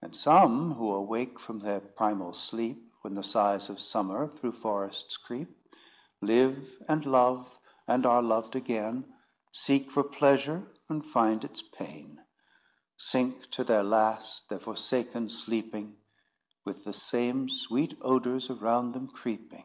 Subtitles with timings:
[0.00, 5.16] And some who awake from their primal sleep, When the sighs of Summer through forests
[5.16, 5.50] creep,
[6.22, 7.58] Live, and love,
[7.88, 9.12] and are loved again;
[9.50, 12.22] Seek for pleasure, and find its pain;
[12.96, 15.96] Sink to their last, their forsaken sleeping,
[16.64, 19.64] With the same sweet odours around them creeping.